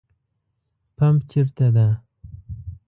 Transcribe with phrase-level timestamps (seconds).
[0.97, 1.87] پمپ چیرته ده؟